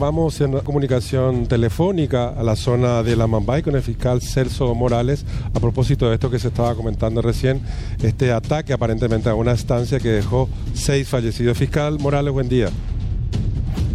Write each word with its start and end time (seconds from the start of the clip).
Vamos 0.00 0.40
en 0.40 0.52
comunicación 0.60 1.48
telefónica 1.48 2.28
a 2.28 2.44
la 2.44 2.54
zona 2.54 3.02
de 3.02 3.16
la 3.16 3.26
Mambay 3.26 3.64
con 3.64 3.74
el 3.74 3.82
fiscal 3.82 4.22
Celso 4.22 4.72
Morales 4.72 5.26
a 5.52 5.58
propósito 5.58 6.08
de 6.08 6.14
esto 6.14 6.30
que 6.30 6.38
se 6.38 6.46
estaba 6.46 6.72
comentando 6.76 7.20
recién, 7.20 7.60
este 8.00 8.30
ataque 8.30 8.72
aparentemente 8.72 9.28
a 9.28 9.34
una 9.34 9.50
estancia 9.50 9.98
que 9.98 10.10
dejó 10.10 10.48
seis 10.72 11.08
fallecidos. 11.08 11.58
Fiscal 11.58 11.98
Morales, 11.98 12.32
buen 12.32 12.48
día. 12.48 12.68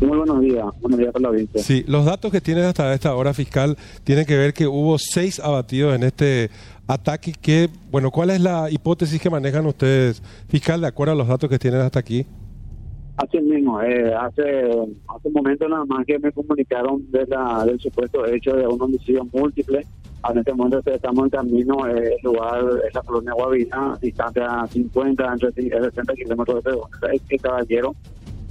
Muy 0.01 0.17
buenos 0.17 0.41
días, 0.41 0.65
buenos 0.81 0.99
días 0.99 1.13
para 1.13 1.23
la 1.23 1.29
audiencia. 1.29 1.63
Sí, 1.63 1.85
los 1.87 2.03
datos 2.03 2.33
que 2.33 2.41
tienes 2.41 2.65
hasta 2.65 2.93
esta 2.93 3.15
hora, 3.15 3.33
fiscal, 3.33 3.77
tienen 4.03 4.25
que 4.25 4.35
ver 4.35 4.53
que 4.53 4.67
hubo 4.67 4.97
seis 4.99 5.39
abatidos 5.39 5.95
en 5.95 6.03
este 6.03 6.49
ataque 6.85 7.31
que, 7.31 7.69
bueno, 7.91 8.11
¿cuál 8.11 8.31
es 8.31 8.41
la 8.41 8.69
hipótesis 8.69 9.21
que 9.21 9.29
manejan 9.29 9.65
ustedes, 9.67 10.21
fiscal, 10.49 10.81
de 10.81 10.87
acuerdo 10.87 11.13
a 11.13 11.15
los 11.15 11.29
datos 11.29 11.49
que 11.49 11.57
tienen 11.57 11.79
hasta 11.79 11.99
aquí? 11.99 12.25
Así 13.15 13.39
mismo, 13.39 13.79
eh, 13.79 14.11
hace, 14.13 14.69
hace 15.07 15.27
un 15.27 15.33
momento 15.33 15.69
nada 15.69 15.85
más 15.85 16.03
que 16.05 16.17
me 16.17 16.31
comunicaron 16.31 17.11
de 17.11 17.25
la, 17.27 17.63
del 17.63 17.79
supuesto 17.79 18.25
hecho 18.25 18.55
de 18.55 18.65
un 18.67 18.81
homicidio 18.81 19.27
múltiple. 19.31 19.85
En 20.27 20.37
este 20.39 20.53
momento 20.53 20.81
estamos 20.89 21.25
en 21.25 21.29
camino, 21.29 21.87
eh, 21.87 22.15
el 22.15 22.23
lugar 22.23 22.63
es 22.87 22.93
la 22.93 23.01
colonia 23.01 23.33
Guavina, 23.33 23.99
distante 24.01 24.41
a 24.41 24.65
50, 24.65 25.31
entre 25.31 25.51
60 25.51 26.13
kilómetros 26.15 26.63
de 26.63 26.71
este 27.13 27.37
caballero. 27.37 27.93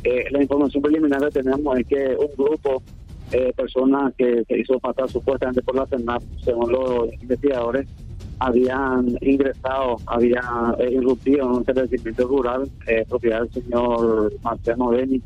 Eh, 0.04 0.26
la 0.30 0.42
información 0.42 0.82
preliminar 0.82 1.20
que 1.22 1.42
tenemos 1.42 1.78
es 1.78 1.86
que 1.86 2.16
un 2.16 2.44
grupo 2.44 2.82
de 3.30 3.52
personas 3.54 4.14
que 4.16 4.44
se 4.46 4.58
hizo 4.58 4.78
pasar 4.78 5.08
supuestamente 5.08 5.62
por 5.62 5.74
la 5.74 5.86
CENAP, 5.86 6.22
según 6.44 6.70
los 6.70 7.12
investigadores, 7.20 7.88
habían 8.42 9.16
ingresado, 9.20 9.98
habían 10.06 10.74
eh, 10.80 10.90
irrumpido 10.94 11.44
en 11.44 11.50
un 11.52 11.60
establecimiento 11.60 12.26
rural, 12.26 12.68
eh, 12.88 13.04
propiedad 13.08 13.42
del 13.42 13.52
señor 13.52 14.32
Marciano 14.42 14.88
Beni, 14.88 15.22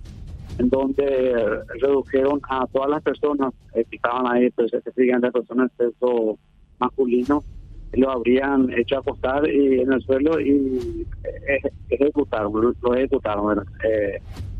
en 0.59 0.69
donde 0.69 1.34
redujeron 1.80 2.41
a 2.48 2.66
todas 2.66 2.91
las 2.91 3.02
personas 3.02 3.55
eh, 3.74 3.84
que 3.88 3.97
estaban 3.97 4.27
ahí, 4.30 4.51
pues 4.51 4.71
se 4.71 4.93
siguen 4.93 5.23
de 5.23 5.33
personas 5.33 5.71
de 5.79 5.87
sexo 5.87 6.38
masculino, 6.79 7.43
lo 7.95 8.10
habrían 8.10 8.71
hecho 8.79 8.99
acostar 8.99 9.48
y, 9.48 9.80
en 9.80 9.93
el 9.93 10.02
suelo 10.02 10.38
y 10.38 11.07
ejecutaron, 11.88 12.74
lo, 12.82 12.95
ejecutaron. 12.95 13.65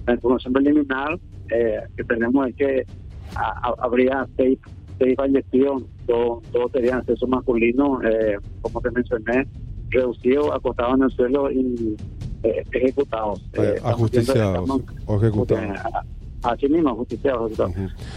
la 0.07 0.15
información 0.15 0.55
preliminar 0.55 1.19
que 1.49 2.05
tenemos 2.05 2.49
es 2.49 2.57
que 2.57 2.87
habría 3.79 4.27
seis 4.37 4.59
seis 4.99 5.15
fallecidos, 5.17 5.83
dos, 6.07 6.43
dos 6.53 6.71
serían 6.73 7.05
sexo 7.05 7.27
masculino, 7.27 8.01
eh, 8.03 8.39
como 8.63 8.81
te 8.81 8.91
mencioné, 8.91 9.47
reducidos, 9.91 10.51
acostados 10.53 10.95
en 10.97 11.03
el 11.03 11.11
suelo 11.11 11.51
y 11.51 11.97
eh, 12.43 12.65
ejecutados. 12.73 13.45
Eh, 13.55 13.77
ajusticiados 13.83 14.71
o 15.07 15.17
ejecutados. 15.17 15.81
Así 16.43 16.69
mismo, 16.69 16.91
ajusticiados. 16.91 17.53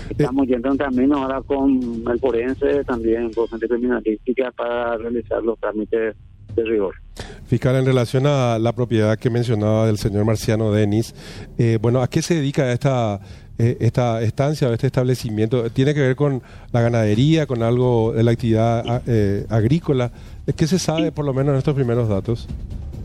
Estamos 0.09 0.47
yendo 0.47 0.71
en 0.71 0.77
camino 0.77 1.23
ahora 1.23 1.41
con 1.41 2.03
el 2.07 2.19
forense, 2.19 2.83
también 2.83 3.31
con 3.33 3.47
gente 3.47 3.67
criminalística 3.67 4.51
para 4.51 4.97
realizar 4.97 5.41
los 5.43 5.59
trámites 5.59 6.15
de 6.55 6.63
rigor. 6.63 6.95
Fiscal, 7.49 7.77
en 7.77 7.85
relación 7.87 8.27
a 8.27 8.59
la 8.59 8.73
propiedad 8.73 9.17
que 9.17 9.31
mencionaba 9.31 9.87
del 9.87 9.97
señor 9.97 10.23
Marciano 10.23 10.71
Denis, 10.71 11.15
eh, 11.57 11.79
bueno, 11.81 12.03
¿a 12.03 12.07
qué 12.07 12.21
se 12.21 12.35
dedica 12.35 12.71
esta, 12.71 13.19
eh, 13.57 13.75
esta 13.79 14.21
estancia 14.21 14.69
o 14.69 14.71
este 14.71 14.85
establecimiento? 14.85 15.67
¿Tiene 15.71 15.95
que 15.95 16.01
ver 16.01 16.15
con 16.15 16.43
la 16.71 16.81
ganadería, 16.81 17.47
con 17.47 17.63
algo 17.63 18.13
de 18.13 18.21
la 18.21 18.29
actividad 18.29 19.01
eh, 19.07 19.47
agrícola? 19.49 20.11
¿Qué 20.55 20.67
se 20.67 20.77
sabe 20.77 21.11
por 21.11 21.25
lo 21.25 21.33
menos 21.33 21.53
en 21.53 21.57
estos 21.57 21.73
primeros 21.73 22.07
datos? 22.07 22.47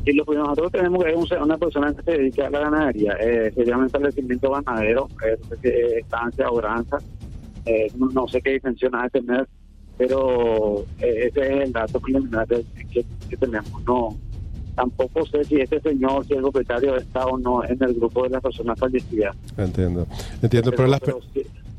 Y 0.04 0.12
lo 0.12 0.26
que 0.26 0.34
nosotros 0.34 0.70
tenemos 0.72 1.02
es 1.06 1.14
una 1.40 1.56
persona 1.56 1.94
que 1.94 2.02
se 2.02 2.10
dedica 2.10 2.46
a 2.46 2.50
la 2.50 2.58
ganadería, 2.58 3.16
eh, 3.22 3.50
se 3.54 3.64
llama 3.64 3.86
establecimiento 3.86 4.50
ganadero, 4.50 5.08
eh, 5.62 6.00
estancia 6.00 6.50
o 6.50 6.56
granja, 6.56 6.98
no, 7.96 8.28
sé 8.28 8.42
qué 8.42 8.50
dimensión 8.50 8.94
ha 8.94 9.04
de 9.04 9.08
tener, 9.20 9.48
pero 9.96 10.84
ese 10.98 11.40
es 11.40 11.62
el 11.62 11.72
dato 11.72 11.98
preliminar 11.98 12.46
que, 12.46 13.06
que 13.30 13.36
tenemos. 13.38 13.82
No, 13.86 14.14
tampoco 14.74 15.24
sé 15.26 15.44
si 15.44 15.60
este 15.60 15.80
señor, 15.80 16.24
si 16.26 16.34
el 16.34 16.42
propietario 16.42 16.96
está 16.96 17.26
o 17.26 17.38
no 17.38 17.64
en 17.64 17.82
el 17.82 17.94
grupo 17.94 18.24
de 18.24 18.30
las 18.30 18.42
personas 18.42 18.78
fallecidas. 18.78 19.36
Entiendo, 19.56 20.06
entiendo, 20.42 20.70
pero, 20.70 20.88
las 20.88 21.00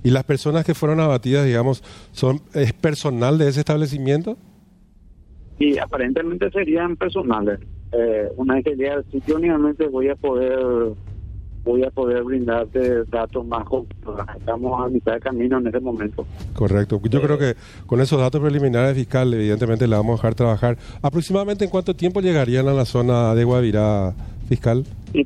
¿y 0.03 0.11
las 0.11 0.23
personas 0.23 0.65
que 0.65 0.73
fueron 0.73 0.99
abatidas, 0.99 1.45
digamos, 1.45 1.83
son 2.11 2.41
es 2.53 2.73
personal 2.73 3.37
de 3.37 3.49
ese 3.49 3.59
establecimiento? 3.61 4.37
Y 5.59 5.77
aparentemente 5.77 6.49
serían 6.51 6.95
personales. 6.95 7.59
Eh, 7.91 8.29
una 8.35 8.55
vez 8.55 8.65
que 8.65 8.71
llegue 8.71 8.91
al 8.91 9.05
sitio, 9.11 9.37
únicamente 9.37 9.87
voy 9.87 10.09
a 10.09 10.15
poder 10.15 10.93
voy 11.65 11.83
a 11.83 11.89
poder 11.89 12.23
brindarte 12.23 13.03
datos 13.05 13.45
más 13.45 13.65
Estamos 14.37 14.85
a 14.85 14.87
mitad 14.87 15.13
de 15.13 15.19
camino 15.19 15.57
en 15.57 15.67
ese 15.67 15.79
momento. 15.79 16.25
Correcto. 16.53 17.01
Yo 17.09 17.21
creo 17.21 17.37
que 17.37 17.55
con 17.87 17.99
esos 17.99 18.19
datos 18.19 18.39
preliminares 18.39 18.95
fiscal, 18.95 19.33
evidentemente 19.33 19.87
le 19.87 19.95
vamos 19.95 20.13
a 20.13 20.15
dejar 20.17 20.35
trabajar. 20.35 20.77
¿Aproximadamente 21.01 21.65
en 21.65 21.71
cuánto 21.71 21.95
tiempo 21.95 22.21
llegarían 22.21 22.67
a 22.67 22.73
la 22.73 22.85
zona 22.85 23.33
de 23.33 23.43
Guavirá 23.43 24.13
fiscal? 24.47 24.85
Y 25.13 25.25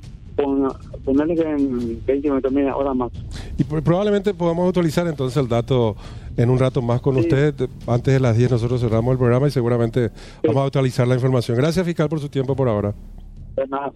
ponerle 1.04 1.36
que 1.36 1.42
en 1.42 2.06
20 2.06 2.30
minutos, 2.30 2.52
media 2.52 2.76
hora 2.76 2.94
más. 2.94 3.12
Y 3.58 3.64
probablemente 3.66 4.34
podamos 4.34 4.70
utilizar 4.70 5.06
entonces 5.08 5.36
el 5.38 5.50
dato 5.50 5.98
en 6.38 6.50
un 6.50 6.58
rato 6.58 6.82
más 6.82 7.02
con 7.02 7.18
usted. 7.18 7.54
Antes 7.86 8.14
de 8.14 8.20
las 8.22 8.38
10 8.38 8.52
nosotros 8.52 8.80
cerramos 8.80 9.12
el 9.12 9.18
programa 9.18 9.48
y 9.48 9.52
seguramente 9.52 10.12
vamos 10.46 10.64
a 10.64 10.66
actualizar 10.68 11.06
la 11.06 11.16
información. 11.16 11.58
Gracias, 11.58 11.86
fiscal, 11.86 12.08
por 12.08 12.20
su 12.20 12.30
tiempo 12.30 12.56
por 12.56 12.70
ahora. 12.70 12.94
De 13.58 13.68
nada, 13.68 13.92